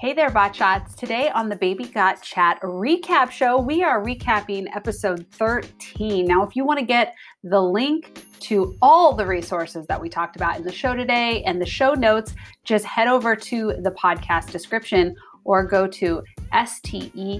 Hey 0.00 0.14
there, 0.14 0.30
Botshots. 0.30 0.96
Today 0.96 1.28
on 1.28 1.50
the 1.50 1.56
Baby 1.56 1.84
Got 1.84 2.22
Chat 2.22 2.58
recap 2.62 3.30
show, 3.30 3.60
we 3.60 3.82
are 3.82 4.02
recapping 4.02 4.66
episode 4.74 5.26
13. 5.32 6.24
Now, 6.24 6.42
if 6.42 6.56
you 6.56 6.64
want 6.64 6.78
to 6.78 6.86
get 6.86 7.14
the 7.44 7.60
link 7.60 8.24
to 8.40 8.74
all 8.80 9.14
the 9.14 9.26
resources 9.26 9.86
that 9.88 10.00
we 10.00 10.08
talked 10.08 10.36
about 10.36 10.56
in 10.56 10.64
the 10.64 10.72
show 10.72 10.96
today 10.96 11.42
and 11.42 11.60
the 11.60 11.66
show 11.66 11.92
notes, 11.92 12.34
just 12.64 12.86
head 12.86 13.08
over 13.08 13.36
to 13.36 13.74
the 13.82 13.90
podcast 13.90 14.50
description 14.50 15.14
or 15.44 15.64
go 15.64 15.86
to 15.86 16.22
S-T-E-L-L-A-R 16.52 17.38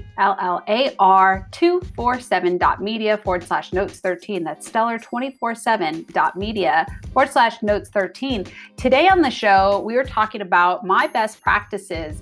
247.media 1.53 3.17
forward 3.19 3.43
slash 3.43 3.73
notes 3.73 3.99
13. 4.01 4.45
That's 4.45 4.71
stellar247.media 4.71 6.87
forward 7.13 7.31
slash 7.31 7.63
notes 7.63 7.89
13. 7.89 8.45
Today 8.77 9.09
on 9.09 9.23
the 9.23 9.31
show, 9.31 9.81
we 9.81 9.97
are 9.97 10.05
talking 10.05 10.43
about 10.43 10.85
my 10.85 11.07
best 11.07 11.41
practices 11.41 12.21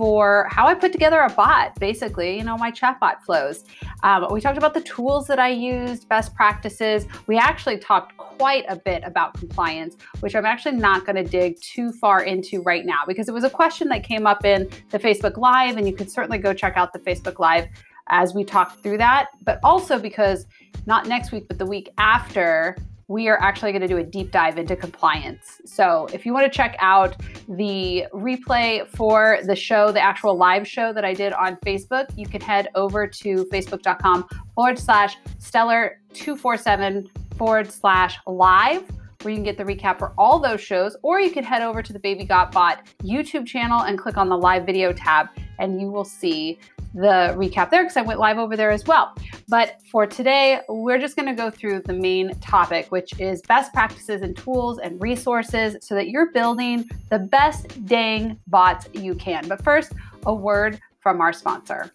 for 0.00 0.46
how 0.50 0.66
I 0.66 0.74
put 0.74 0.92
together 0.92 1.20
a 1.20 1.28
bot, 1.28 1.78
basically, 1.78 2.38
you 2.38 2.42
know, 2.42 2.56
my 2.56 2.72
chatbot 2.72 3.20
flows. 3.20 3.66
Um, 4.02 4.28
we 4.32 4.40
talked 4.40 4.56
about 4.56 4.72
the 4.72 4.80
tools 4.80 5.26
that 5.26 5.38
I 5.38 5.50
used, 5.50 6.08
best 6.08 6.34
practices. 6.34 7.04
We 7.26 7.36
actually 7.36 7.76
talked 7.76 8.16
quite 8.16 8.64
a 8.70 8.76
bit 8.76 9.02
about 9.04 9.34
compliance, 9.34 9.96
which 10.20 10.34
I'm 10.34 10.46
actually 10.46 10.76
not 10.78 11.04
going 11.04 11.16
to 11.16 11.22
dig 11.22 11.60
too 11.60 11.92
far 11.92 12.22
into 12.22 12.62
right 12.62 12.86
now 12.86 13.00
because 13.06 13.28
it 13.28 13.32
was 13.32 13.44
a 13.44 13.50
question 13.50 13.88
that 13.88 14.02
came 14.02 14.26
up 14.26 14.46
in 14.46 14.70
the 14.88 14.98
Facebook 14.98 15.36
Live, 15.36 15.76
and 15.76 15.86
you 15.86 15.92
can 15.94 16.08
certainly 16.08 16.38
go 16.38 16.54
check 16.54 16.78
out 16.78 16.94
the 16.94 16.98
Facebook 17.00 17.38
Live 17.38 17.68
as 18.08 18.32
we 18.32 18.42
talked 18.42 18.82
through 18.82 18.96
that, 18.96 19.28
but 19.42 19.60
also 19.62 19.98
because 19.98 20.46
not 20.86 21.08
next 21.08 21.30
week, 21.30 21.46
but 21.46 21.58
the 21.58 21.66
week 21.66 21.90
after, 21.98 22.74
we 23.10 23.26
are 23.26 23.42
actually 23.42 23.72
going 23.72 23.82
to 23.82 23.88
do 23.88 23.96
a 23.96 24.04
deep 24.04 24.30
dive 24.30 24.56
into 24.56 24.76
compliance. 24.76 25.60
So 25.64 26.06
if 26.12 26.24
you 26.24 26.32
want 26.32 26.50
to 26.50 26.56
check 26.56 26.76
out 26.78 27.16
the 27.48 28.06
replay 28.14 28.86
for 28.86 29.40
the 29.42 29.56
show, 29.56 29.90
the 29.90 30.00
actual 30.00 30.36
live 30.36 30.66
show 30.66 30.92
that 30.92 31.04
I 31.04 31.12
did 31.12 31.32
on 31.32 31.56
Facebook, 31.56 32.06
you 32.16 32.28
can 32.28 32.40
head 32.40 32.68
over 32.76 33.08
to 33.08 33.44
facebook.com 33.46 34.28
forward 34.54 34.78
slash 34.78 35.16
stellar 35.40 35.98
247 36.12 37.10
forward 37.36 37.72
slash 37.72 38.16
live 38.28 38.84
where 39.22 39.30
you 39.30 39.36
can 39.36 39.44
get 39.44 39.58
the 39.58 39.64
recap 39.64 39.98
for 39.98 40.12
all 40.16 40.38
those 40.38 40.60
shows, 40.60 40.96
or 41.02 41.20
you 41.20 41.30
can 41.30 41.44
head 41.44 41.62
over 41.62 41.82
to 41.82 41.92
the 41.92 41.98
Baby 41.98 42.24
Got 42.24 42.52
Bot 42.52 42.86
YouTube 43.02 43.46
channel 43.46 43.82
and 43.82 43.98
click 43.98 44.16
on 44.16 44.28
the 44.28 44.36
live 44.36 44.64
video 44.64 44.92
tab, 44.92 45.28
and 45.58 45.80
you 45.80 45.90
will 45.90 46.04
see 46.04 46.58
the 46.94 47.34
recap 47.36 47.70
there 47.70 47.84
because 47.84 47.96
I 47.96 48.02
went 48.02 48.18
live 48.18 48.38
over 48.38 48.56
there 48.56 48.70
as 48.70 48.84
well. 48.86 49.14
But 49.48 49.80
for 49.90 50.06
today, 50.06 50.60
we're 50.68 50.98
just 50.98 51.14
going 51.16 51.28
to 51.28 51.34
go 51.34 51.50
through 51.50 51.82
the 51.82 51.92
main 51.92 52.34
topic, 52.40 52.86
which 52.90 53.18
is 53.20 53.42
best 53.42 53.72
practices 53.72 54.22
and 54.22 54.36
tools 54.36 54.78
and 54.78 55.00
resources 55.00 55.76
so 55.80 55.94
that 55.94 56.08
you're 56.08 56.32
building 56.32 56.88
the 57.10 57.18
best 57.18 57.86
dang 57.86 58.38
bots 58.48 58.88
you 58.92 59.14
can. 59.14 59.46
But 59.46 59.62
first, 59.62 59.92
a 60.26 60.34
word 60.34 60.80
from 61.00 61.20
our 61.20 61.32
sponsor. 61.32 61.92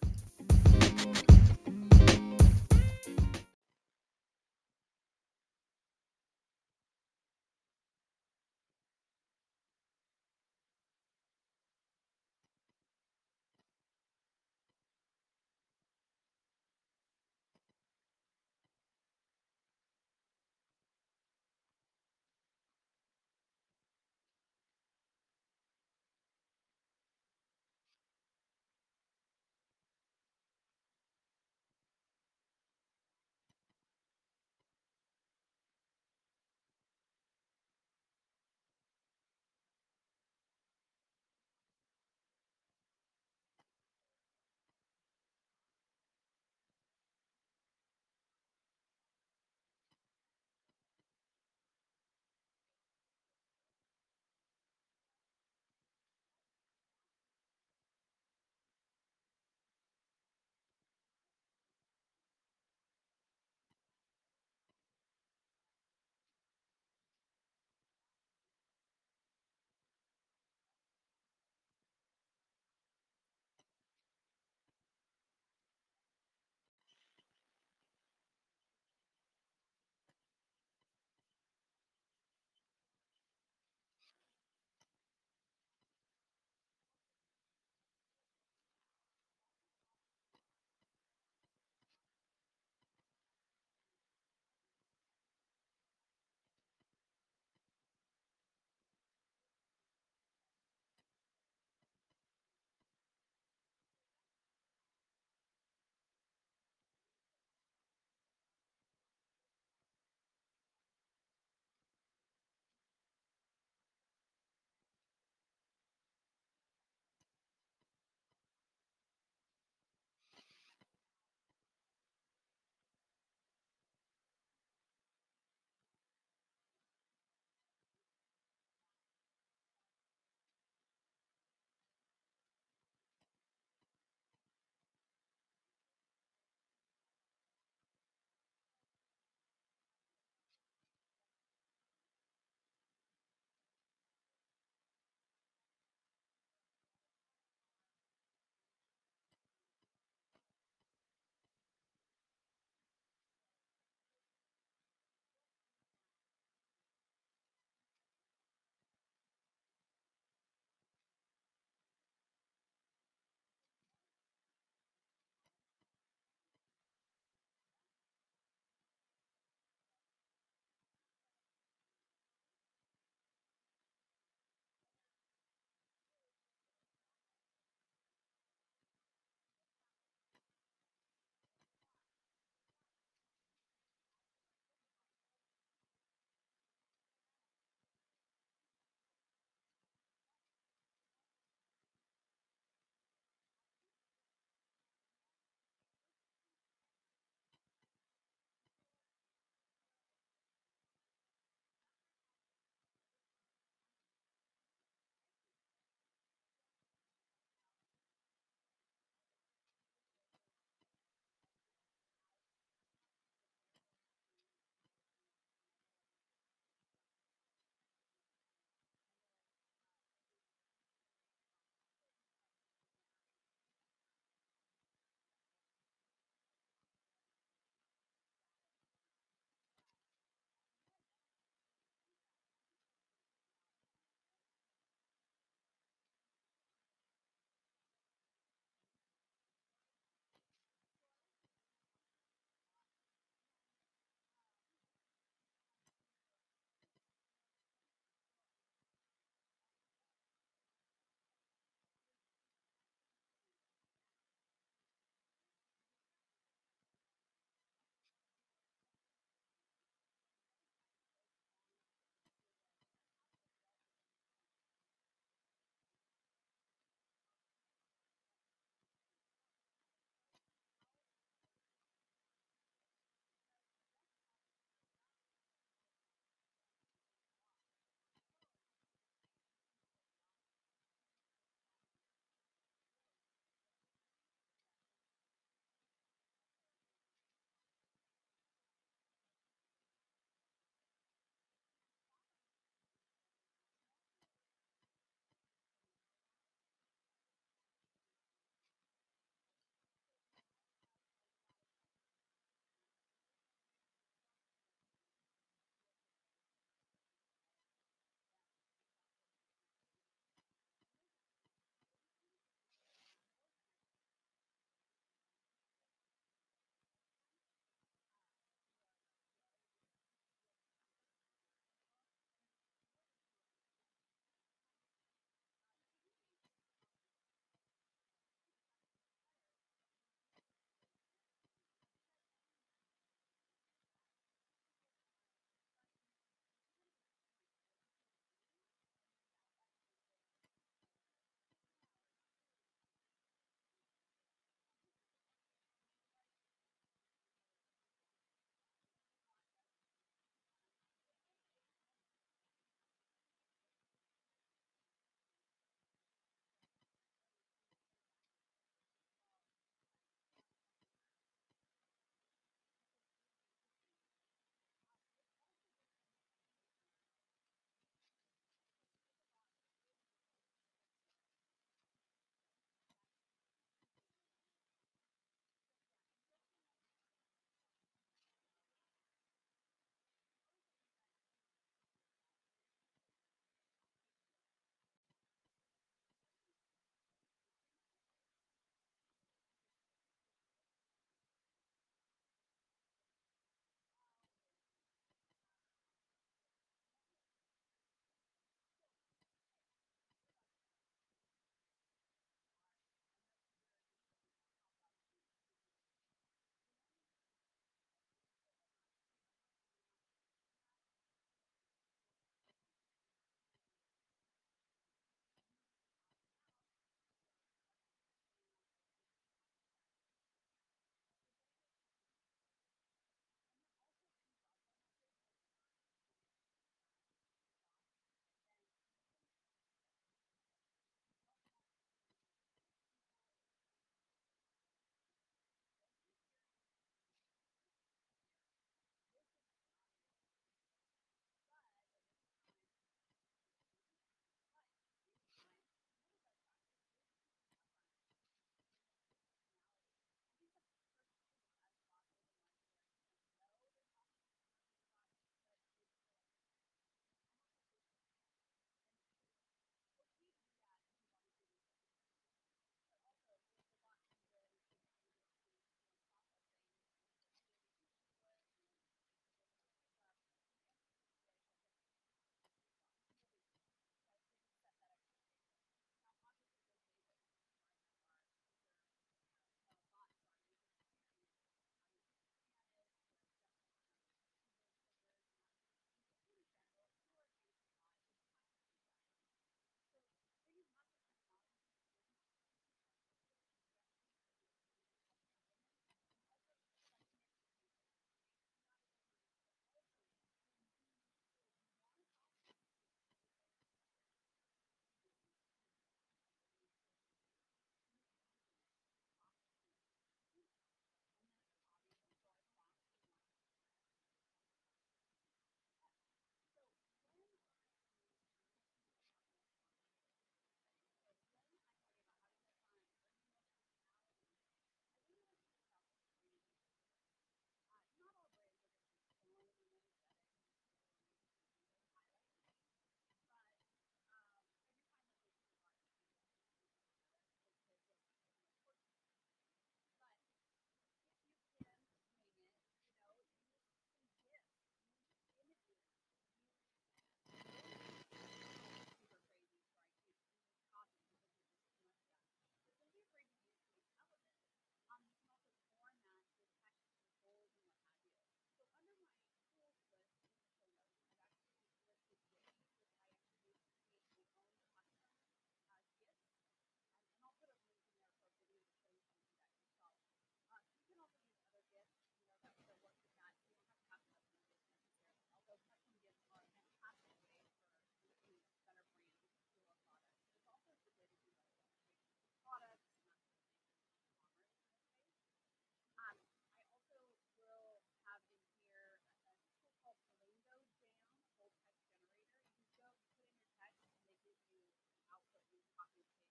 coffee 595.76 596.25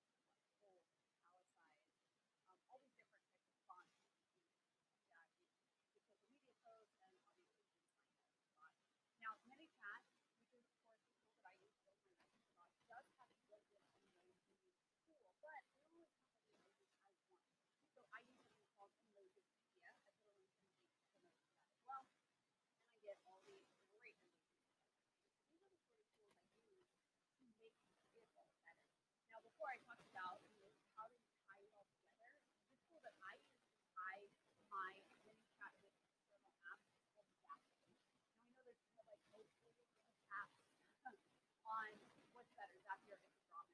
before 29.56 29.72
I 29.72 29.80
talked 29.88 30.04
about 30.12 30.44
is 30.68 30.76
how 31.00 31.08
to 31.08 31.16
tie 31.48 31.64
it 31.64 31.72
all 31.80 31.88
together. 31.88 32.28
The 32.68 32.76
tool 32.92 33.00
that 33.08 33.16
I 33.24 33.40
use 33.40 33.64
to 33.72 33.80
tie 33.96 34.28
my 34.68 34.92
ManyChat 35.24 35.72
with 35.80 35.96
external 35.96 36.52
apps 36.68 36.92
is 36.92 37.08
called 37.08 37.32
Zapier. 37.40 37.88
Now 38.36 38.36
I 38.36 38.52
know 38.52 38.68
there's 38.68 38.84
kind 39.00 39.08
of 39.08 39.16
like 39.32 39.48
multiple 39.64 40.12
apps 40.28 40.60
on 41.72 41.88
what's 42.36 42.52
better, 42.60 42.76
Zapier, 42.84 43.16
Integromat, 43.16 43.72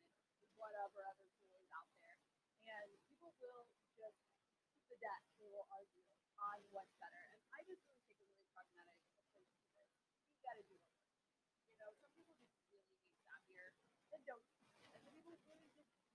whatever 0.61 1.01
other 1.01 1.25
tool 1.41 1.57
is 1.57 1.65
out 1.73 1.89
there. 1.97 2.21
And 2.69 2.93
people 3.09 3.33
will 3.41 3.65
just 3.97 4.21
keep 4.21 4.85
the 4.85 5.01
debt, 5.01 5.25
they 5.41 5.49
will 5.49 5.65
argue 5.73 6.05
on 6.37 6.61
what's 6.69 6.93
better. 7.01 7.25
And 7.33 7.41
I 7.57 7.65
just 7.65 7.81
really 7.89 8.05
take 8.05 8.21
a 8.21 8.29
really 8.29 8.45
pragmatic 8.53 9.01
approach 9.17 9.49
to 9.49 9.69
this. 9.81 9.89
You've 10.29 10.45
got 10.45 10.61
to 10.61 10.65
do 10.69 10.77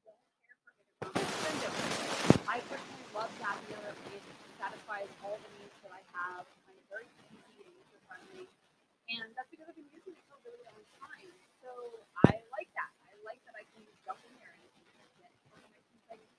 don't 0.07 0.23
care 0.47 0.55
for 1.03 1.11
Integromat. 1.51 2.47
I 2.47 2.63
personally 2.71 3.07
love 3.11 3.31
Zapier. 3.43 3.91
It 4.15 4.23
satisfies 4.55 5.11
all 5.27 5.35
the 5.43 5.51
needs 5.59 5.75
that 5.83 5.91
I 5.91 6.03
have. 6.15 6.47
I'm 6.71 6.79
very 6.87 7.11
easy 7.35 7.67
and 7.67 7.75
user 7.75 7.99
friendly. 8.07 8.47
And 9.11 9.27
that's 9.35 9.51
because 9.51 9.67
I've 9.67 9.79
been 9.79 9.91
using 9.91 10.15
it 10.15 10.23
for 10.31 10.39
a 10.39 10.43
really 10.47 10.63
long 10.71 10.83
time. 11.03 11.31
So 11.59 11.71
I 12.23 12.39
like 12.55 12.71
that. 12.79 12.91
I 13.11 13.19
like 13.27 13.43
that 13.51 13.59
I 13.59 13.67
can 13.75 13.83
jump 14.07 14.23
in 14.23 14.31
there 14.39 14.55
and 14.55 14.63
get 15.19 15.35
information 15.51 15.99
segments. 16.07 16.39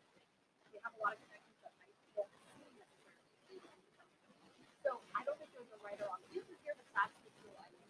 They 0.72 0.80
have 0.80 0.96
a 0.96 1.02
lot 1.04 1.20
of 1.20 1.20
connections 1.28 1.60
that 1.68 1.76
I 1.84 1.92
don't 2.16 2.32
see 2.56 2.72
necessarily. 2.80 3.60
So 4.88 5.04
I 5.12 5.28
don't 5.28 5.36
think 5.36 5.52
there's 5.52 5.72
a 5.76 5.80
right 5.84 6.00
or 6.00 6.08
wrong 6.08 6.24
answer 6.32 6.56
here, 6.64 6.76
but 6.80 6.88
that's 6.96 7.16
the 7.20 7.32
tool 7.44 7.52
I 7.60 7.68
use. 7.76 7.84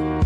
I 0.00 0.17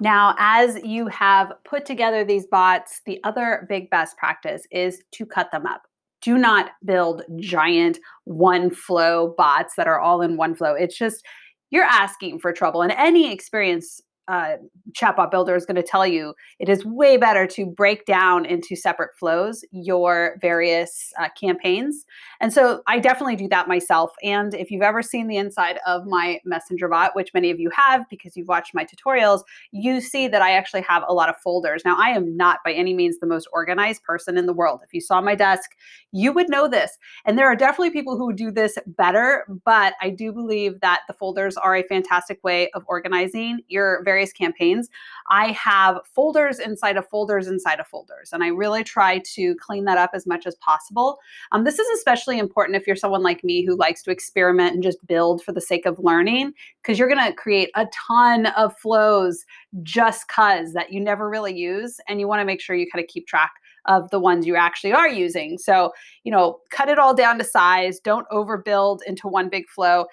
Now, 0.00 0.34
as 0.38 0.78
you 0.82 1.08
have 1.08 1.52
put 1.64 1.84
together 1.84 2.24
these 2.24 2.46
bots, 2.46 3.02
the 3.04 3.20
other 3.24 3.66
big 3.68 3.90
best 3.90 4.16
practice 4.16 4.66
is 4.70 5.02
to 5.12 5.26
cut 5.26 5.50
them 5.52 5.66
up. 5.66 5.82
Do 6.22 6.38
not 6.38 6.70
build 6.84 7.22
giant 7.36 7.98
one 8.24 8.70
flow 8.70 9.34
bots 9.36 9.74
that 9.76 9.86
are 9.86 10.00
all 10.00 10.22
in 10.22 10.38
one 10.38 10.54
flow. 10.54 10.72
It's 10.72 10.96
just, 10.96 11.22
you're 11.70 11.84
asking 11.84 12.38
for 12.38 12.52
trouble. 12.52 12.80
And 12.80 12.92
any 12.92 13.30
experience 13.30 14.00
uh, 14.28 14.56
chatbot 14.92 15.30
builder 15.30 15.54
is 15.54 15.66
going 15.66 15.76
to 15.76 15.82
tell 15.82 16.06
you 16.06 16.34
it 16.58 16.68
is 16.68 16.84
way 16.84 17.16
better 17.16 17.46
to 17.46 17.66
break 17.66 18.04
down 18.06 18.44
into 18.44 18.74
separate 18.74 19.14
flows 19.16 19.64
your 19.70 20.36
various 20.40 21.12
uh, 21.18 21.28
campaigns. 21.38 22.04
And 22.40 22.52
so 22.52 22.82
I 22.86 22.98
definitely 22.98 23.36
do 23.36 23.48
that 23.48 23.68
myself. 23.68 24.12
And 24.22 24.54
if 24.54 24.70
you've 24.70 24.82
ever 24.82 25.02
seen 25.02 25.28
the 25.28 25.36
inside 25.36 25.78
of 25.86 26.06
my 26.06 26.40
Messenger 26.44 26.88
bot, 26.88 27.14
which 27.14 27.32
many 27.34 27.50
of 27.50 27.60
you 27.60 27.70
have 27.70 28.08
because 28.10 28.36
you've 28.36 28.48
watched 28.48 28.74
my 28.74 28.84
tutorials, 28.84 29.42
you 29.70 30.00
see 30.00 30.28
that 30.28 30.42
I 30.42 30.52
actually 30.52 30.82
have 30.82 31.04
a 31.06 31.14
lot 31.14 31.28
of 31.28 31.36
folders. 31.36 31.82
Now, 31.84 31.96
I 31.98 32.10
am 32.10 32.36
not 32.36 32.58
by 32.64 32.72
any 32.72 32.94
means 32.94 33.18
the 33.18 33.26
most 33.26 33.48
organized 33.52 34.02
person 34.02 34.36
in 34.36 34.46
the 34.46 34.52
world. 34.52 34.80
If 34.84 34.92
you 34.92 35.00
saw 35.00 35.20
my 35.20 35.34
desk, 35.34 35.70
you 36.12 36.32
would 36.32 36.48
know 36.48 36.68
this. 36.68 36.98
And 37.24 37.38
there 37.38 37.46
are 37.46 37.56
definitely 37.56 37.90
people 37.90 38.16
who 38.16 38.32
do 38.32 38.50
this 38.50 38.78
better, 38.86 39.46
but 39.64 39.94
I 40.00 40.10
do 40.10 40.32
believe 40.32 40.80
that 40.80 41.02
the 41.06 41.14
folders 41.14 41.56
are 41.56 41.76
a 41.76 41.82
fantastic 41.82 42.42
way 42.42 42.70
of 42.70 42.82
organizing 42.86 43.60
your 43.68 44.02
various 44.04 44.15
various 44.16 44.32
campaigns, 44.32 44.88
I 45.28 45.52
have 45.52 45.98
folders 46.14 46.58
inside 46.58 46.96
of 46.96 47.06
folders 47.08 47.48
inside 47.48 47.80
of 47.80 47.86
folders. 47.86 48.30
And 48.32 48.42
I 48.42 48.48
really 48.48 48.82
try 48.82 49.20
to 49.34 49.54
clean 49.56 49.84
that 49.84 49.98
up 49.98 50.12
as 50.14 50.26
much 50.26 50.46
as 50.46 50.54
possible. 50.56 51.18
Um, 51.52 51.64
this 51.64 51.78
is 51.78 51.98
especially 51.98 52.38
important 52.38 52.76
if 52.76 52.86
you're 52.86 52.96
someone 52.96 53.22
like 53.22 53.44
me 53.44 53.62
who 53.62 53.76
likes 53.76 54.02
to 54.04 54.10
experiment 54.10 54.72
and 54.72 54.82
just 54.82 55.06
build 55.06 55.44
for 55.44 55.52
the 55.52 55.60
sake 55.60 55.84
of 55.84 55.98
learning, 55.98 56.52
because 56.80 56.98
you're 56.98 57.12
going 57.12 57.26
to 57.26 57.34
create 57.34 57.70
a 57.74 57.86
ton 58.08 58.46
of 58.46 58.74
flows 58.78 59.44
just 59.82 60.26
because 60.26 60.72
that 60.72 60.90
you 60.92 60.98
never 60.98 61.28
really 61.28 61.54
use. 61.54 62.00
And 62.08 62.18
you 62.18 62.26
want 62.26 62.40
to 62.40 62.46
make 62.46 62.62
sure 62.62 62.74
you 62.74 62.90
kind 62.90 63.04
of 63.04 63.08
keep 63.08 63.26
track 63.26 63.52
of 63.84 64.10
the 64.10 64.18
ones 64.18 64.46
you 64.46 64.56
actually 64.56 64.92
are 64.92 65.08
using. 65.08 65.58
So, 65.58 65.92
you 66.24 66.32
know, 66.32 66.58
cut 66.70 66.88
it 66.88 66.98
all 66.98 67.14
down 67.14 67.38
to 67.38 67.44
size, 67.44 68.00
don't 68.00 68.26
overbuild 68.30 69.00
into 69.06 69.28
one 69.28 69.48
big 69.48 69.68
flow 69.68 70.06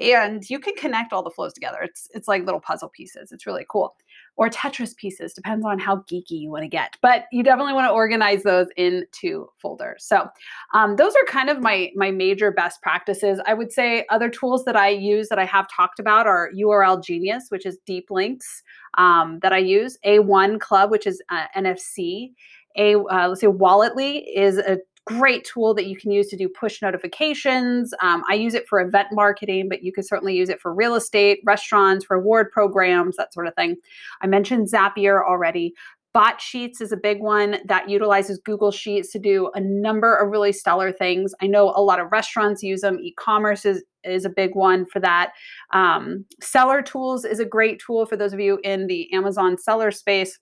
and 0.00 0.48
you 0.48 0.58
can 0.58 0.74
connect 0.74 1.12
all 1.12 1.22
the 1.22 1.30
flows 1.30 1.52
together. 1.52 1.78
It's 1.82 2.08
it's 2.14 2.28
like 2.28 2.44
little 2.44 2.60
puzzle 2.60 2.88
pieces. 2.88 3.32
It's 3.32 3.46
really 3.46 3.66
cool. 3.68 3.94
Or 4.36 4.48
Tetris 4.48 4.96
pieces, 4.96 5.34
depends 5.34 5.64
on 5.66 5.78
how 5.78 5.96
geeky 6.10 6.40
you 6.40 6.50
want 6.50 6.62
to 6.62 6.68
get. 6.68 6.96
But 7.02 7.26
you 7.32 7.42
definitely 7.42 7.74
want 7.74 7.86
to 7.88 7.92
organize 7.92 8.42
those 8.42 8.68
into 8.76 9.48
folders. 9.58 10.04
So 10.04 10.28
um, 10.74 10.96
those 10.96 11.12
are 11.14 11.24
kind 11.26 11.50
of 11.50 11.60
my 11.60 11.90
my 11.94 12.10
major 12.10 12.50
best 12.50 12.80
practices. 12.82 13.40
I 13.46 13.54
would 13.54 13.72
say 13.72 14.06
other 14.10 14.30
tools 14.30 14.64
that 14.64 14.76
I 14.76 14.88
use 14.88 15.28
that 15.28 15.38
I 15.38 15.44
have 15.44 15.66
talked 15.68 15.98
about 15.98 16.26
are 16.26 16.50
URL 16.56 17.02
Genius, 17.02 17.46
which 17.50 17.66
is 17.66 17.78
deep 17.86 18.10
links 18.10 18.62
um, 18.98 19.38
that 19.42 19.52
I 19.52 19.58
use. 19.58 19.98
A1 20.06 20.60
Club, 20.60 20.90
which 20.90 21.06
is 21.06 21.22
uh, 21.28 21.46
NFC. 21.56 22.32
A 22.76 22.94
uh, 22.94 23.28
let's 23.28 23.42
say 23.42 23.48
Walletly 23.48 24.24
is 24.34 24.56
a 24.56 24.78
great 25.06 25.44
tool 25.44 25.74
that 25.74 25.86
you 25.86 25.96
can 25.96 26.10
use 26.10 26.28
to 26.28 26.36
do 26.36 26.48
push 26.48 26.80
notifications. 26.80 27.92
Um, 28.02 28.22
I 28.28 28.34
use 28.34 28.54
it 28.54 28.68
for 28.68 28.80
event 28.80 29.08
marketing, 29.12 29.68
but 29.68 29.82
you 29.82 29.92
could 29.92 30.06
certainly 30.06 30.36
use 30.36 30.48
it 30.48 30.60
for 30.60 30.72
real 30.72 30.94
estate, 30.94 31.40
restaurants, 31.44 32.10
reward 32.10 32.50
programs, 32.52 33.16
that 33.16 33.32
sort 33.34 33.46
of 33.46 33.54
thing. 33.54 33.76
I 34.20 34.26
mentioned 34.26 34.68
Zapier 34.70 35.22
already. 35.24 35.74
Bot 36.14 36.40
Sheets 36.42 36.82
is 36.82 36.92
a 36.92 36.96
big 36.96 37.20
one 37.20 37.56
that 37.64 37.88
utilizes 37.88 38.38
Google 38.38 38.70
Sheets 38.70 39.10
to 39.12 39.18
do 39.18 39.50
a 39.54 39.60
number 39.60 40.14
of 40.14 40.30
really 40.30 40.52
stellar 40.52 40.92
things. 40.92 41.34
I 41.40 41.46
know 41.46 41.72
a 41.74 41.80
lot 41.80 42.00
of 42.00 42.12
restaurants 42.12 42.62
use 42.62 42.82
them. 42.82 42.98
E-commerce 43.00 43.64
is 43.64 43.82
is 44.04 44.24
a 44.24 44.30
big 44.30 44.54
one 44.54 44.84
for 44.84 44.98
that. 44.98 45.32
Um, 45.72 46.24
seller 46.42 46.82
Tools 46.82 47.24
is 47.24 47.38
a 47.38 47.44
great 47.44 47.80
tool 47.80 48.04
for 48.04 48.16
those 48.16 48.32
of 48.32 48.40
you 48.40 48.58
in 48.64 48.88
the 48.88 49.10
Amazon 49.12 49.56
seller 49.56 49.92
space. 49.92 50.38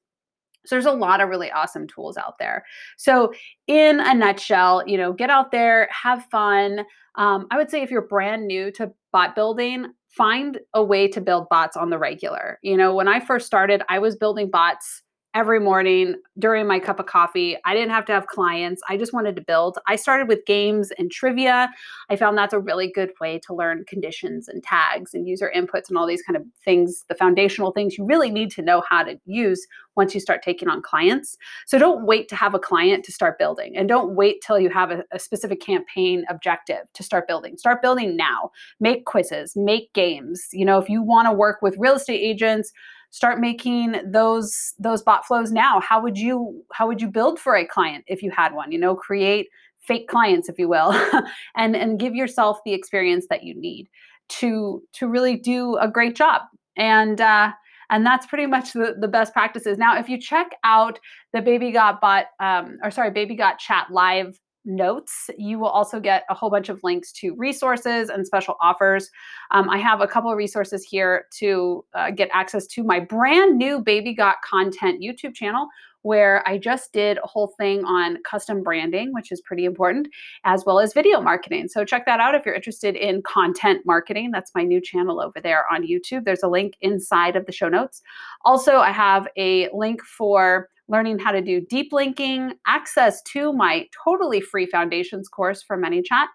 So 0.66 0.74
there's 0.74 0.86
a 0.86 0.92
lot 0.92 1.20
of 1.20 1.28
really 1.28 1.50
awesome 1.50 1.86
tools 1.86 2.16
out 2.16 2.38
there. 2.38 2.64
So 2.96 3.32
in 3.66 4.00
a 4.00 4.14
nutshell, 4.14 4.82
you 4.86 4.98
know, 4.98 5.12
get 5.12 5.30
out 5.30 5.52
there, 5.52 5.88
have 5.90 6.24
fun. 6.26 6.84
Um, 7.16 7.46
I 7.50 7.56
would 7.56 7.70
say 7.70 7.82
if 7.82 7.90
you're 7.90 8.02
brand 8.02 8.46
new 8.46 8.70
to 8.72 8.92
bot 9.12 9.34
building, 9.34 9.86
find 10.08 10.58
a 10.74 10.82
way 10.82 11.08
to 11.08 11.20
build 11.20 11.48
bots 11.48 11.76
on 11.76 11.90
the 11.90 11.98
regular. 11.98 12.58
You 12.62 12.76
know, 12.76 12.94
when 12.94 13.08
I 13.08 13.20
first 13.20 13.46
started, 13.46 13.82
I 13.88 13.98
was 13.98 14.16
building 14.16 14.50
bots 14.50 15.02
every 15.34 15.60
morning 15.60 16.16
during 16.38 16.66
my 16.66 16.80
cup 16.80 16.98
of 16.98 17.06
coffee. 17.06 17.56
I 17.64 17.74
didn't 17.74 17.92
have 17.92 18.04
to 18.06 18.12
have 18.12 18.26
clients. 18.26 18.82
I 18.88 18.96
just 18.96 19.12
wanted 19.12 19.36
to 19.36 19.42
build. 19.42 19.78
I 19.86 19.94
started 19.94 20.26
with 20.26 20.44
games 20.44 20.90
and 20.98 21.10
trivia. 21.10 21.70
I 22.08 22.16
found 22.16 22.36
that's 22.36 22.52
a 22.52 22.58
really 22.58 22.90
good 22.90 23.12
way 23.20 23.38
to 23.46 23.54
learn 23.54 23.84
conditions 23.86 24.48
and 24.48 24.62
tags 24.62 25.14
and 25.14 25.28
user 25.28 25.52
inputs 25.54 25.88
and 25.88 25.96
all 25.96 26.06
these 26.06 26.22
kind 26.22 26.36
of 26.36 26.42
things, 26.64 27.04
the 27.08 27.14
foundational 27.14 27.70
things 27.70 27.96
you 27.96 28.04
really 28.04 28.30
need 28.30 28.50
to 28.52 28.62
know 28.62 28.82
how 28.88 29.04
to 29.04 29.20
use 29.24 29.66
once 29.96 30.14
you 30.14 30.20
start 30.20 30.42
taking 30.42 30.68
on 30.68 30.82
clients. 30.82 31.36
So 31.66 31.78
don't 31.78 32.06
wait 32.06 32.28
to 32.30 32.36
have 32.36 32.54
a 32.54 32.58
client 32.58 33.04
to 33.04 33.12
start 33.12 33.38
building 33.38 33.76
and 33.76 33.88
don't 33.88 34.14
wait 34.14 34.42
till 34.44 34.58
you 34.58 34.70
have 34.70 34.90
a, 34.90 35.04
a 35.12 35.18
specific 35.18 35.60
campaign 35.60 36.24
objective 36.28 36.82
to 36.94 37.02
start 37.02 37.28
building. 37.28 37.56
Start 37.56 37.82
building 37.82 38.16
now. 38.16 38.50
Make 38.80 39.04
quizzes, 39.04 39.54
make 39.54 39.92
games. 39.92 40.48
You 40.52 40.64
know, 40.64 40.78
if 40.78 40.88
you 40.88 41.02
want 41.02 41.28
to 41.28 41.32
work 41.32 41.58
with 41.62 41.76
real 41.78 41.94
estate 41.94 42.20
agents, 42.20 42.72
start 43.10 43.40
making 43.40 43.96
those 44.04 44.74
those 44.78 45.02
bot 45.02 45.26
flows 45.26 45.52
now. 45.52 45.80
How 45.80 46.00
would 46.00 46.16
you 46.16 46.64
how 46.72 46.86
would 46.86 47.00
you 47.00 47.08
build 47.08 47.38
for 47.38 47.56
a 47.56 47.66
client 47.66 48.04
if 48.06 48.22
you 48.22 48.30
had 48.30 48.54
one? 48.54 48.72
You 48.72 48.78
know 48.78 48.94
create 48.94 49.48
fake 49.80 50.08
clients 50.08 50.48
if 50.48 50.58
you 50.58 50.68
will 50.68 50.92
and 51.56 51.76
and 51.76 51.98
give 51.98 52.14
yourself 52.14 52.58
the 52.64 52.72
experience 52.72 53.26
that 53.30 53.42
you 53.42 53.54
need 53.54 53.88
to 54.28 54.82
to 54.94 55.08
really 55.08 55.36
do 55.36 55.76
a 55.76 55.88
great 55.88 56.16
job. 56.16 56.42
And 56.76 57.20
uh 57.20 57.52
and 57.92 58.06
that's 58.06 58.24
pretty 58.24 58.46
much 58.46 58.72
the, 58.72 58.94
the 59.00 59.08
best 59.08 59.32
practices. 59.32 59.76
Now 59.76 59.98
if 59.98 60.08
you 60.08 60.18
check 60.18 60.52
out 60.62 61.00
the 61.32 61.42
baby 61.42 61.72
got 61.72 62.00
bot 62.00 62.26
um, 62.38 62.78
or 62.84 62.90
sorry 62.90 63.10
baby 63.10 63.34
got 63.34 63.58
chat 63.58 63.88
live 63.90 64.38
notes. 64.64 65.30
You 65.38 65.58
will 65.58 65.68
also 65.68 66.00
get 66.00 66.24
a 66.28 66.34
whole 66.34 66.50
bunch 66.50 66.68
of 66.68 66.80
links 66.82 67.12
to 67.12 67.34
resources 67.36 68.08
and 68.08 68.26
special 68.26 68.56
offers. 68.60 69.10
Um, 69.50 69.68
I 69.70 69.78
have 69.78 70.00
a 70.00 70.06
couple 70.06 70.30
of 70.30 70.36
resources 70.36 70.84
here 70.84 71.26
to 71.38 71.84
uh, 71.94 72.10
get 72.10 72.28
access 72.32 72.66
to 72.68 72.84
my 72.84 73.00
brand 73.00 73.58
new 73.58 73.80
Baby 73.80 74.14
Got 74.14 74.36
Content 74.42 75.00
YouTube 75.00 75.34
channel, 75.34 75.68
where 76.02 76.46
I 76.48 76.58
just 76.58 76.92
did 76.92 77.18
a 77.18 77.26
whole 77.26 77.54
thing 77.58 77.84
on 77.84 78.18
custom 78.22 78.62
branding, 78.62 79.12
which 79.12 79.30
is 79.30 79.40
pretty 79.40 79.64
important, 79.64 80.08
as 80.44 80.64
well 80.64 80.80
as 80.80 80.92
video 80.92 81.20
marketing. 81.20 81.68
So 81.68 81.84
check 81.84 82.06
that 82.06 82.20
out 82.20 82.34
if 82.34 82.46
you're 82.46 82.54
interested 82.54 82.96
in 82.96 83.22
content 83.22 83.82
marketing. 83.84 84.30
That's 84.32 84.52
my 84.54 84.62
new 84.62 84.80
channel 84.80 85.20
over 85.20 85.40
there 85.40 85.64
on 85.72 85.86
YouTube. 85.86 86.24
There's 86.24 86.42
a 86.42 86.48
link 86.48 86.74
inside 86.80 87.36
of 87.36 87.46
the 87.46 87.52
show 87.52 87.68
notes. 87.68 88.02
Also, 88.44 88.76
I 88.76 88.92
have 88.92 89.28
a 89.36 89.68
link 89.72 90.02
for 90.02 90.68
learning 90.88 91.18
how 91.18 91.30
to 91.30 91.40
do 91.40 91.60
deep 91.60 91.92
linking, 91.92 92.54
access 92.66 93.22
to 93.22 93.52
my 93.52 93.86
totally 94.04 94.40
free 94.40 94.66
foundations 94.66 95.28
course 95.28 95.62
for 95.62 95.78
ManyChat, 95.78 96.26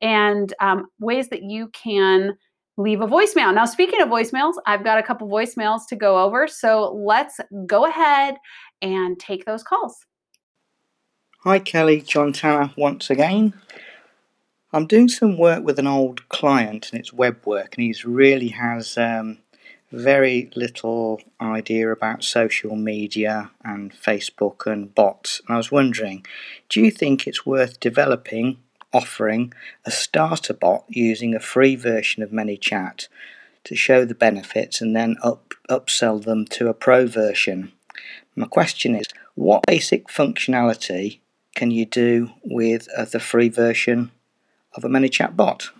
and 0.00 0.54
um, 0.60 0.86
ways 1.00 1.28
that 1.30 1.42
you 1.42 1.68
can 1.68 2.36
leave 2.78 3.00
a 3.00 3.06
voicemail. 3.06 3.54
Now, 3.54 3.64
speaking 3.64 4.02
of 4.02 4.08
voicemails, 4.08 4.52
I've 4.66 4.84
got 4.84 4.98
a 4.98 5.02
couple 5.02 5.28
voicemails 5.28 5.80
to 5.88 5.96
go 5.96 6.22
over. 6.22 6.46
So 6.46 6.92
let's 6.94 7.40
go 7.66 7.86
ahead 7.86 8.36
and 8.82 9.18
take 9.18 9.44
those 9.44 9.62
calls. 9.62 10.06
Hi, 11.40 11.58
Kelly. 11.58 12.00
John 12.00 12.32
Tanner 12.32 12.72
once 12.76 13.10
again. 13.10 13.54
I'm 14.72 14.86
doing 14.86 15.08
some 15.08 15.38
work 15.38 15.64
with 15.64 15.78
an 15.78 15.86
old 15.86 16.28
client 16.28 16.90
and 16.90 17.00
it's 17.00 17.12
web 17.12 17.38
work, 17.46 17.76
and 17.76 17.84
he 17.84 17.94
really 18.04 18.48
has 18.48 18.98
um, 18.98 19.38
very 19.92 20.50
little 20.56 21.20
idea 21.40 21.90
about 21.90 22.24
social 22.24 22.74
media 22.74 23.50
and 23.64 23.92
Facebook 23.92 24.66
and 24.66 24.94
bots. 24.94 25.40
And 25.46 25.54
I 25.54 25.56
was 25.56 25.70
wondering, 25.70 26.26
do 26.68 26.80
you 26.80 26.90
think 26.90 27.26
it's 27.26 27.46
worth 27.46 27.80
developing 27.80 28.58
offering 28.92 29.52
a 29.84 29.90
starter 29.90 30.54
bot 30.54 30.84
using 30.88 31.34
a 31.34 31.40
free 31.40 31.76
version 31.76 32.22
of 32.22 32.30
ManyChat 32.30 33.08
to 33.64 33.76
show 33.76 34.04
the 34.04 34.14
benefits 34.14 34.80
and 34.80 34.96
then 34.96 35.16
up, 35.22 35.52
upsell 35.68 36.22
them 36.24 36.46
to 36.46 36.68
a 36.68 36.74
pro 36.74 37.06
version. 37.06 37.72
My 38.38 38.46
question 38.46 38.94
is 38.94 39.06
what 39.34 39.66
basic 39.66 40.08
functionality 40.08 41.20
can 41.54 41.70
you 41.70 41.86
do 41.86 42.32
with 42.44 42.86
uh, 42.94 43.06
the 43.06 43.18
free 43.18 43.48
version 43.48 44.10
of 44.74 44.84
a 44.84 44.88
ManyChat 44.88 45.34
bot? 45.34 45.70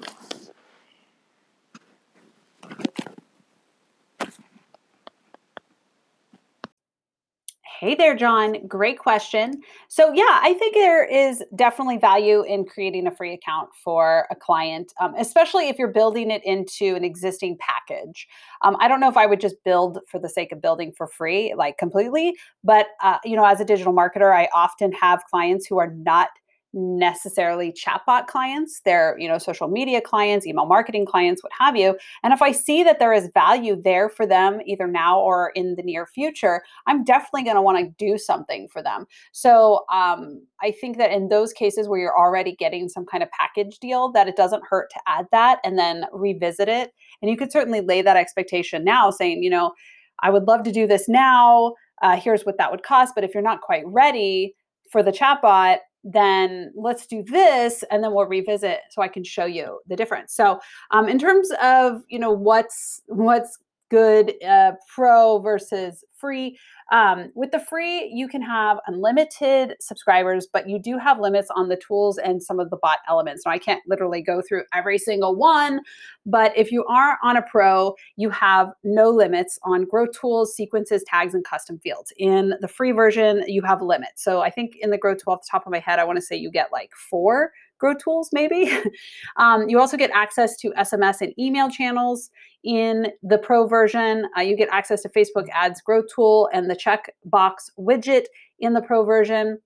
Hey 7.78 7.94
there, 7.94 8.14
John. 8.14 8.66
Great 8.66 8.98
question. 8.98 9.60
So, 9.88 10.10
yeah, 10.14 10.40
I 10.42 10.54
think 10.58 10.74
there 10.74 11.04
is 11.04 11.44
definitely 11.54 11.98
value 11.98 12.42
in 12.42 12.64
creating 12.64 13.06
a 13.06 13.10
free 13.10 13.34
account 13.34 13.68
for 13.84 14.26
a 14.30 14.34
client, 14.34 14.94
um, 14.98 15.14
especially 15.18 15.68
if 15.68 15.78
you're 15.78 15.92
building 15.92 16.30
it 16.30 16.42
into 16.42 16.94
an 16.94 17.04
existing 17.04 17.58
package. 17.60 18.28
Um, 18.62 18.78
I 18.80 18.88
don't 18.88 18.98
know 18.98 19.10
if 19.10 19.18
I 19.18 19.26
would 19.26 19.42
just 19.42 19.56
build 19.62 19.98
for 20.10 20.18
the 20.18 20.28
sake 20.28 20.52
of 20.52 20.62
building 20.62 20.90
for 20.96 21.06
free, 21.06 21.52
like 21.54 21.76
completely, 21.76 22.34
but, 22.64 22.86
uh, 23.02 23.18
you 23.24 23.36
know, 23.36 23.44
as 23.44 23.60
a 23.60 23.64
digital 23.64 23.92
marketer, 23.92 24.34
I 24.34 24.48
often 24.54 24.92
have 24.92 25.22
clients 25.30 25.66
who 25.66 25.78
are 25.78 25.90
not 25.90 26.30
necessarily 26.76 27.72
chatbot 27.72 28.26
clients 28.26 28.82
they're 28.84 29.16
you 29.18 29.26
know 29.26 29.38
social 29.38 29.66
media 29.66 29.98
clients 29.98 30.46
email 30.46 30.66
marketing 30.66 31.06
clients 31.06 31.42
what 31.42 31.52
have 31.58 31.74
you. 31.74 31.96
And 32.22 32.34
if 32.34 32.42
i 32.42 32.52
see 32.52 32.84
that 32.84 32.98
there 32.98 33.14
is 33.14 33.30
value 33.32 33.80
there 33.82 34.10
for 34.10 34.26
them 34.26 34.60
either 34.66 34.86
now 34.86 35.18
or 35.18 35.52
in 35.54 35.74
the 35.76 35.82
near 35.82 36.06
future 36.06 36.62
i'm 36.86 37.02
definitely 37.02 37.44
going 37.44 37.56
to 37.56 37.62
want 37.62 37.78
to 37.78 38.04
do 38.04 38.18
something 38.18 38.68
for 38.68 38.82
them. 38.82 39.06
So 39.32 39.84
um, 39.90 40.42
i 40.60 40.70
think 40.70 40.98
that 40.98 41.10
in 41.12 41.28
those 41.28 41.54
cases 41.54 41.88
where 41.88 41.98
you're 41.98 42.18
already 42.18 42.54
getting 42.54 42.90
some 42.90 43.06
kind 43.06 43.22
of 43.22 43.30
package 43.30 43.78
deal 43.78 44.12
that 44.12 44.28
it 44.28 44.36
doesn't 44.36 44.62
hurt 44.68 44.90
to 44.90 45.00
add 45.06 45.26
that 45.32 45.60
and 45.64 45.78
then 45.78 46.04
revisit 46.12 46.68
it. 46.68 46.92
And 47.22 47.30
you 47.30 47.38
could 47.38 47.50
certainly 47.50 47.80
lay 47.80 48.02
that 48.02 48.18
expectation 48.18 48.84
now 48.84 49.10
saying 49.10 49.42
you 49.42 49.50
know 49.50 49.72
i 50.20 50.28
would 50.28 50.44
love 50.44 50.62
to 50.64 50.72
do 50.72 50.86
this 50.86 51.08
now. 51.08 51.74
Uh, 52.02 52.16
here's 52.16 52.44
what 52.44 52.58
that 52.58 52.70
would 52.70 52.82
cost 52.82 53.14
but 53.14 53.24
if 53.24 53.32
you're 53.32 53.42
not 53.42 53.62
quite 53.62 53.84
ready 53.86 54.54
for 54.90 55.02
the 55.02 55.10
chatbot 55.10 55.78
then 56.06 56.72
let's 56.76 57.06
do 57.06 57.22
this 57.24 57.82
and 57.90 58.02
then 58.02 58.14
we'll 58.14 58.26
revisit 58.26 58.78
so 58.90 59.02
i 59.02 59.08
can 59.08 59.24
show 59.24 59.44
you 59.44 59.80
the 59.88 59.96
difference. 59.96 60.32
So 60.34 60.60
um, 60.92 61.08
in 61.08 61.18
terms 61.18 61.50
of 61.62 62.02
you 62.08 62.18
know 62.18 62.30
what's 62.30 63.02
what's 63.06 63.58
good 63.90 64.34
uh, 64.44 64.72
pro 64.94 65.38
versus 65.38 66.04
free 66.16 66.58
um, 66.92 67.32
with 67.34 67.50
the 67.50 67.58
free, 67.58 68.10
you 68.14 68.28
can 68.28 68.42
have 68.42 68.78
unlimited 68.86 69.74
subscribers, 69.80 70.46
but 70.52 70.68
you 70.68 70.78
do 70.78 70.98
have 70.98 71.18
limits 71.18 71.48
on 71.54 71.68
the 71.68 71.76
tools 71.76 72.16
and 72.18 72.40
some 72.40 72.60
of 72.60 72.70
the 72.70 72.76
bot 72.76 72.98
elements. 73.08 73.44
Now, 73.44 73.52
I 73.52 73.58
can't 73.58 73.82
literally 73.88 74.22
go 74.22 74.40
through 74.40 74.62
every 74.72 74.98
single 74.98 75.34
one, 75.34 75.80
but 76.24 76.56
if 76.56 76.70
you 76.70 76.84
are 76.84 77.18
on 77.24 77.36
a 77.36 77.42
pro, 77.42 77.94
you 78.16 78.30
have 78.30 78.72
no 78.84 79.10
limits 79.10 79.58
on 79.64 79.84
growth 79.84 80.12
tools, 80.18 80.54
sequences, 80.54 81.02
tags, 81.08 81.34
and 81.34 81.44
custom 81.44 81.80
fields. 81.80 82.12
In 82.18 82.54
the 82.60 82.68
free 82.68 82.92
version, 82.92 83.42
you 83.48 83.62
have 83.62 83.82
limits. 83.82 84.22
So 84.22 84.40
I 84.40 84.50
think 84.50 84.76
in 84.80 84.90
the 84.90 84.98
growth 84.98 85.18
tool, 85.24 85.32
off 85.32 85.42
the 85.42 85.48
top 85.50 85.66
of 85.66 85.72
my 85.72 85.80
head, 85.80 85.98
I 85.98 86.04
want 86.04 86.18
to 86.18 86.22
say 86.22 86.36
you 86.36 86.52
get 86.52 86.70
like 86.70 86.92
four 86.94 87.50
grow 87.78 87.94
tools 87.94 88.30
maybe. 88.32 88.70
Um, 89.36 89.68
you 89.68 89.78
also 89.78 89.96
get 89.96 90.10
access 90.14 90.56
to 90.58 90.70
sms 90.78 91.20
and 91.20 91.38
email 91.38 91.68
channels 91.68 92.30
in 92.64 93.08
the 93.22 93.38
pro 93.38 93.66
version. 93.66 94.26
Uh, 94.36 94.40
you 94.40 94.56
get 94.56 94.68
access 94.70 95.02
to 95.02 95.08
facebook 95.08 95.46
ads 95.52 95.80
grow 95.80 96.02
tool 96.14 96.48
and 96.52 96.70
the 96.70 96.76
checkbox 96.76 97.70
widget 97.78 98.24
in 98.58 98.72
the 98.72 98.80
pro 98.80 99.04
version. 99.04 99.58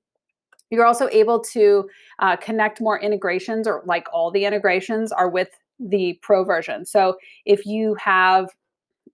You're 0.70 0.86
also 0.86 1.08
able 1.10 1.40
to 1.52 1.88
uh, 2.18 2.36
connect 2.36 2.80
more 2.80 2.98
integrations 2.98 3.66
or 3.66 3.82
like 3.86 4.06
all 4.12 4.30
the 4.30 4.44
integrations 4.44 5.12
are 5.12 5.28
with 5.28 5.50
the 5.78 6.18
pro 6.22 6.44
version. 6.44 6.84
So 6.86 7.16
if 7.44 7.64
you 7.66 7.94
have 7.94 8.50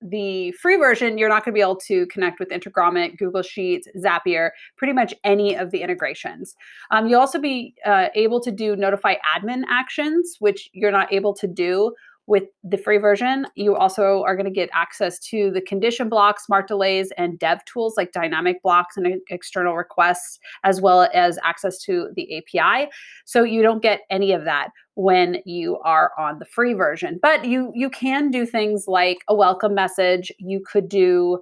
the 0.03 0.53
free 0.53 0.77
version, 0.77 1.19
you're 1.19 1.29
not 1.29 1.45
going 1.45 1.53
to 1.53 1.59
be 1.59 1.63
able 1.63 1.77
to 1.77 2.07
connect 2.07 2.39
with 2.39 2.51
Instagram, 2.51 3.17
Google 3.19 3.43
Sheets, 3.43 3.89
Zapier, 3.97 4.51
pretty 4.77 4.93
much 4.93 5.15
any 5.25 5.55
of 5.57 5.71
the 5.71 5.83
integrations. 5.83 6.57
Um, 6.91 7.07
you'll 7.07 7.21
also 7.21 7.41
be 7.41 7.75
uh, 7.85 8.09
able 8.15 8.41
to 8.41 8.51
do 8.51 8.77
notify 8.77 9.15
admin 9.37 9.63
actions, 9.69 10.37
which 10.39 10.71
you're 10.73 10.93
not 10.93 11.13
able 11.13 11.35
to 11.35 11.47
do 11.47 11.93
with 12.27 12.45
the 12.65 12.77
free 12.77 12.99
version, 12.99 13.47
you 13.55 13.77
also 13.77 14.23
are 14.25 14.35
going 14.35 14.47
to 14.47 14.51
get 14.51 14.69
access 14.73 15.19
to 15.21 15.51
the 15.51 15.61
condition 15.61 16.09
blocks, 16.09 16.47
smart 16.47 16.67
delays, 16.67 17.13
and 17.17 17.39
dev 17.39 17.65
tools 17.65 17.95
like 17.97 18.13
dynamic 18.13 18.63
blocks 18.63 18.97
and 18.97 19.21
external 19.31 19.77
requests, 19.77 20.39
as 20.65 20.81
well 20.81 21.09
as 21.15 21.39
access 21.45 21.79
to 21.83 22.09
the 22.17 22.39
API. 22.39 22.91
So 23.25 23.45
you 23.45 23.63
don't 23.63 23.83
get 23.83 24.01
any 24.11 24.33
of 24.33 24.45
that 24.45 24.71
when 24.95 25.39
you 25.45 25.79
are 25.85 26.13
on 26.19 26.39
the 26.39 26.47
free 26.47 26.73
version. 26.73 27.19
But 27.23 27.45
you 27.45 27.71
you 27.75 27.91
can 27.91 28.31
do 28.31 28.45
things 28.45 28.87
like 28.89 29.19
a 29.29 29.35
welcome 29.35 29.75
message. 29.75 30.33
You 30.39 30.61
could 30.61 30.89
do 30.89 31.41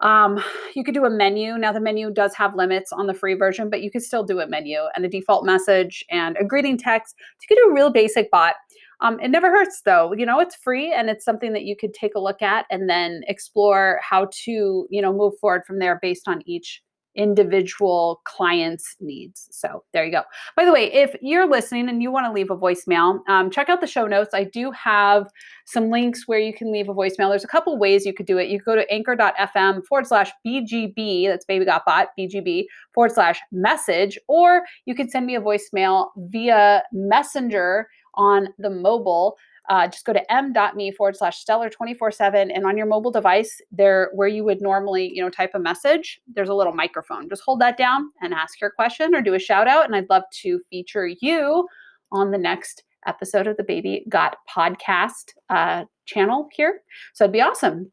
um, 0.00 0.42
you 0.74 0.84
could 0.84 0.94
do 0.94 1.04
a 1.04 1.10
menu. 1.10 1.56
Now, 1.56 1.72
the 1.72 1.80
menu 1.80 2.10
does 2.10 2.34
have 2.34 2.54
limits 2.54 2.92
on 2.92 3.06
the 3.06 3.14
free 3.14 3.34
version, 3.34 3.70
but 3.70 3.80
you 3.80 3.90
could 3.90 4.02
still 4.02 4.24
do 4.24 4.40
a 4.40 4.46
menu 4.46 4.78
and 4.94 5.04
a 5.04 5.08
default 5.08 5.46
message 5.46 6.04
and 6.10 6.36
a 6.38 6.44
greeting 6.44 6.76
text. 6.76 7.14
You 7.40 7.48
could 7.48 7.62
do 7.62 7.70
a 7.70 7.74
real 7.74 7.90
basic 7.90 8.30
bot. 8.30 8.54
Um, 9.00 9.18
it 9.20 9.28
never 9.28 9.50
hurts 9.50 9.82
though. 9.84 10.12
You 10.12 10.26
know, 10.26 10.40
it's 10.40 10.56
free 10.56 10.92
and 10.92 11.10
it's 11.10 11.24
something 11.24 11.52
that 11.52 11.64
you 11.64 11.76
could 11.76 11.94
take 11.94 12.14
a 12.14 12.20
look 12.20 12.42
at 12.42 12.66
and 12.70 12.88
then 12.88 13.22
explore 13.28 14.00
how 14.02 14.28
to, 14.44 14.86
you 14.90 15.02
know, 15.02 15.12
move 15.12 15.34
forward 15.40 15.64
from 15.66 15.78
there 15.78 15.98
based 16.00 16.28
on 16.28 16.42
each 16.46 16.82
individual 17.14 18.20
client's 18.24 18.96
needs. 19.00 19.48
So 19.50 19.84
there 19.92 20.04
you 20.04 20.10
go. 20.10 20.22
By 20.56 20.64
the 20.64 20.72
way, 20.72 20.92
if 20.92 21.14
you're 21.20 21.48
listening 21.48 21.88
and 21.88 22.02
you 22.02 22.10
want 22.10 22.26
to 22.26 22.32
leave 22.32 22.50
a 22.50 22.56
voicemail, 22.56 23.20
um, 23.28 23.50
check 23.50 23.68
out 23.68 23.80
the 23.80 23.86
show 23.86 24.06
notes. 24.06 24.34
I 24.34 24.44
do 24.44 24.70
have 24.72 25.28
some 25.64 25.90
links 25.90 26.26
where 26.26 26.38
you 26.38 26.52
can 26.52 26.72
leave 26.72 26.88
a 26.88 26.94
voicemail. 26.94 27.30
There's 27.30 27.44
a 27.44 27.48
couple 27.48 27.78
ways 27.78 28.04
you 28.04 28.12
could 28.12 28.26
do 28.26 28.38
it. 28.38 28.48
You 28.48 28.58
go 28.58 28.74
to 28.74 28.90
anchor.fm 28.92 29.86
forward 29.86 30.06
slash 30.06 30.30
BGB, 30.46 31.28
that's 31.28 31.44
baby 31.44 31.64
got 31.64 31.84
bot, 31.84 32.08
BGB 32.18 32.64
forward 32.92 33.12
slash 33.12 33.40
message, 33.52 34.18
or 34.28 34.62
you 34.86 34.94
can 34.94 35.08
send 35.08 35.26
me 35.26 35.36
a 35.36 35.40
voicemail 35.40 36.08
via 36.16 36.82
messenger 36.92 37.88
on 38.16 38.48
the 38.58 38.70
mobile. 38.70 39.36
Uh, 39.70 39.88
just 39.88 40.04
go 40.04 40.12
to 40.12 40.32
m.me 40.32 40.90
forward 40.92 41.16
slash 41.16 41.38
stellar 41.38 41.70
24 41.70 42.10
7 42.10 42.50
and 42.50 42.66
on 42.66 42.76
your 42.76 42.86
mobile 42.86 43.10
device 43.10 43.62
there 43.72 44.10
where 44.12 44.28
you 44.28 44.44
would 44.44 44.60
normally 44.60 45.10
you 45.14 45.22
know 45.22 45.30
type 45.30 45.52
a 45.54 45.58
message 45.58 46.20
there's 46.34 46.50
a 46.50 46.54
little 46.54 46.74
microphone 46.74 47.30
just 47.30 47.40
hold 47.42 47.62
that 47.62 47.78
down 47.78 48.10
and 48.20 48.34
ask 48.34 48.60
your 48.60 48.68
question 48.68 49.14
or 49.14 49.22
do 49.22 49.32
a 49.32 49.38
shout 49.38 49.66
out 49.66 49.86
and 49.86 49.96
i'd 49.96 50.10
love 50.10 50.22
to 50.30 50.60
feature 50.68 51.06
you 51.22 51.66
on 52.12 52.30
the 52.30 52.36
next 52.36 52.84
episode 53.06 53.46
of 53.46 53.56
the 53.56 53.64
baby 53.64 54.04
got 54.10 54.36
podcast 54.54 55.32
uh, 55.48 55.84
channel 56.04 56.46
here 56.52 56.82
so 57.14 57.24
it'd 57.24 57.32
be 57.32 57.40
awesome 57.40 57.90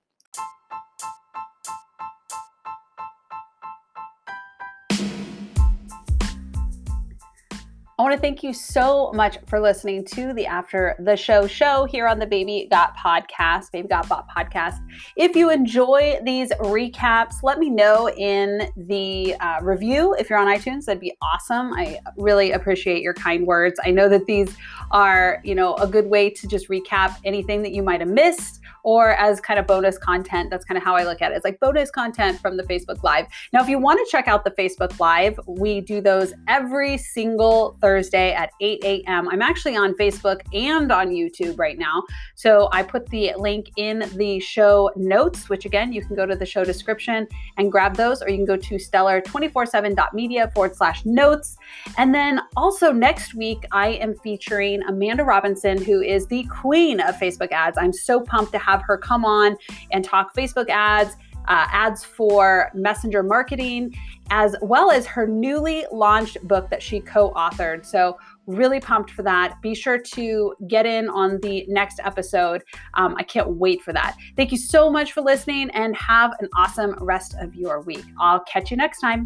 I 8.01 8.03
want 8.03 8.15
to 8.15 8.19
thank 8.19 8.41
you 8.41 8.51
so 8.51 9.11
much 9.13 9.37
for 9.45 9.59
listening 9.59 10.03
to 10.05 10.33
the 10.33 10.47
After 10.47 10.95
the 10.97 11.15
Show 11.15 11.45
show 11.45 11.85
here 11.85 12.07
on 12.07 12.17
the 12.17 12.25
Baby 12.25 12.67
Got 12.71 12.97
podcast, 12.97 13.71
Baby 13.71 13.89
Got 13.89 14.09
Bot 14.09 14.27
podcast. 14.27 14.79
If 15.15 15.35
you 15.35 15.51
enjoy 15.51 16.19
these 16.25 16.49
recaps, 16.53 17.43
let 17.43 17.59
me 17.59 17.69
know 17.69 18.09
in 18.09 18.67
the 18.75 19.35
uh, 19.35 19.59
review. 19.61 20.15
If 20.17 20.31
you're 20.31 20.39
on 20.39 20.47
iTunes, 20.47 20.85
that'd 20.85 20.99
be 20.99 21.15
awesome. 21.21 21.73
I 21.73 21.99
really 22.17 22.53
appreciate 22.53 23.03
your 23.03 23.13
kind 23.13 23.45
words. 23.45 23.79
I 23.85 23.91
know 23.91 24.09
that 24.09 24.25
these 24.25 24.51
are, 24.89 25.39
you 25.43 25.53
know, 25.53 25.75
a 25.75 25.85
good 25.85 26.07
way 26.07 26.31
to 26.31 26.47
just 26.47 26.69
recap 26.69 27.15
anything 27.23 27.61
that 27.61 27.71
you 27.71 27.83
might 27.83 27.99
have 27.99 28.09
missed 28.09 28.61
or 28.83 29.11
as 29.11 29.39
kind 29.39 29.59
of 29.59 29.67
bonus 29.67 29.97
content. 29.97 30.49
That's 30.49 30.65
kind 30.65 30.77
of 30.77 30.83
how 30.83 30.95
I 30.95 31.03
look 31.03 31.21
at 31.21 31.31
it. 31.31 31.35
It's 31.35 31.45
like 31.45 31.59
bonus 31.59 31.91
content 31.91 32.39
from 32.39 32.57
the 32.57 32.63
Facebook 32.63 33.03
Live. 33.03 33.27
Now, 33.53 33.61
if 33.61 33.69
you 33.69 33.79
want 33.79 33.99
to 33.99 34.11
check 34.11 34.27
out 34.27 34.43
the 34.43 34.51
Facebook 34.51 34.99
Live, 34.99 35.39
we 35.47 35.81
do 35.81 36.01
those 36.01 36.33
every 36.47 36.97
single 36.97 37.77
Thursday 37.81 38.33
at 38.33 38.51
8 38.61 38.83
a.m. 38.83 39.29
I'm 39.29 39.41
actually 39.41 39.75
on 39.75 39.93
Facebook 39.93 40.41
and 40.53 40.91
on 40.91 41.09
YouTube 41.09 41.59
right 41.59 41.77
now. 41.77 42.03
So 42.35 42.69
I 42.71 42.83
put 42.83 43.07
the 43.09 43.33
link 43.37 43.71
in 43.77 44.09
the 44.15 44.39
show 44.39 44.91
notes, 44.95 45.49
which 45.49 45.65
again, 45.65 45.93
you 45.93 46.03
can 46.03 46.15
go 46.15 46.25
to 46.25 46.35
the 46.35 46.45
show 46.45 46.63
description 46.63 47.27
and 47.57 47.71
grab 47.71 47.95
those, 47.95 48.21
or 48.21 48.29
you 48.29 48.37
can 48.37 48.45
go 48.45 48.57
to 48.57 48.75
stellar247.media 48.75 50.51
forward 50.53 50.75
slash 50.75 51.05
notes. 51.05 51.57
And 51.97 52.13
then 52.13 52.41
also 52.55 52.91
next 52.91 53.33
week, 53.33 53.65
I 53.71 53.89
am 53.89 54.15
featuring 54.15 54.81
Amanda 54.83 55.23
Robinson, 55.23 55.83
who 55.83 56.01
is 56.01 56.27
the 56.27 56.43
queen 56.45 56.99
of 56.99 57.15
Facebook 57.15 57.51
ads. 57.51 57.77
I'm 57.77 57.93
so 57.93 58.21
pumped 58.21 58.51
to 58.53 58.59
have 58.59 58.70
have 58.71 58.81
her 58.83 58.97
come 58.97 59.25
on 59.25 59.57
and 59.91 60.03
talk 60.03 60.33
Facebook 60.35 60.69
ads, 60.69 61.15
uh, 61.47 61.67
ads 61.71 62.03
for 62.03 62.71
messenger 62.73 63.23
marketing, 63.23 63.93
as 64.29 64.55
well 64.61 64.91
as 64.91 65.05
her 65.05 65.27
newly 65.27 65.85
launched 65.91 66.37
book 66.47 66.69
that 66.69 66.81
she 66.81 66.99
co 66.99 67.31
authored. 67.31 67.85
So, 67.85 68.17
really 68.47 68.79
pumped 68.79 69.11
for 69.11 69.23
that. 69.23 69.61
Be 69.61 69.73
sure 69.73 69.97
to 69.97 70.53
get 70.67 70.85
in 70.85 71.09
on 71.09 71.39
the 71.41 71.65
next 71.67 71.99
episode. 72.03 72.63
Um, 72.95 73.15
I 73.17 73.23
can't 73.23 73.49
wait 73.57 73.81
for 73.81 73.93
that. 73.93 74.17
Thank 74.35 74.51
you 74.51 74.57
so 74.57 74.89
much 74.89 75.13
for 75.13 75.21
listening 75.21 75.69
and 75.71 75.95
have 75.95 76.31
an 76.39 76.49
awesome 76.57 76.95
rest 76.99 77.35
of 77.39 77.55
your 77.55 77.81
week. 77.81 78.03
I'll 78.19 78.41
catch 78.41 78.71
you 78.71 78.77
next 78.77 78.99
time. 78.99 79.23